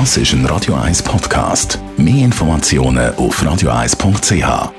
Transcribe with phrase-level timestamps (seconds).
[0.00, 1.78] Das ist ein Radio 1 Podcast.
[1.96, 4.72] Mehr Informationen auf radio1.ch.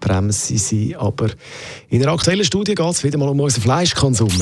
[0.00, 1.28] Bremse sie, aber
[1.88, 4.32] in der aktuellen Studie geht es wieder mal um unseren Fleischkonsum.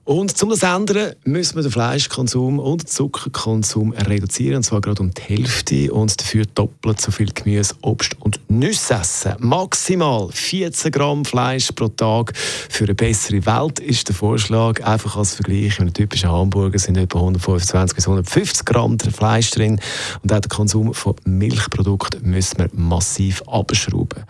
[0.06, 4.82] Und um das zu ändern, müssen wir den Fleischkonsum und den Zuckerkonsum reduzieren, und zwar
[4.82, 9.36] gerade um die Hälfte und dafür doppelt so viel Gemüse, Obst und Nüsse essen.
[9.40, 14.84] Maximal 14 Gramm Fleisch pro Tag für eine bessere Welt ist der Vorschlag.
[14.84, 19.80] Einfach als Vergleich, in einem typischen Hamburger sind etwa 125 bis 150 Gramm Fleisch drin
[20.22, 24.26] und auch den Konsum von Milchprodukten müssen wir massiv abschrauben.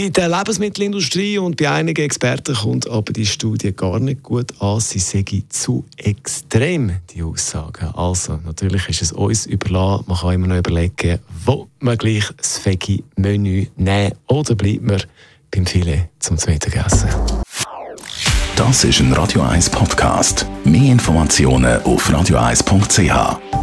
[0.00, 4.80] Bei der Lebensmittelindustrie und bei einigen Experten kommt aber die Studie gar nicht gut an.
[4.80, 7.88] Sie sagen zu extrem, die Aussagen.
[7.94, 10.04] Also, natürlich ist es uns überlassen.
[10.06, 15.02] Man kann immer noch überlegen, wo man gleich das Veggie-Menü nehmen oder bleibt man
[15.50, 17.10] beim Filet zum Mittagessen.
[18.56, 20.46] Das ist ein Radio 1 Podcast.
[20.64, 23.59] Mehr Informationen auf radio1.ch.